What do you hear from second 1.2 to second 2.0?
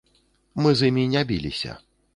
біліся.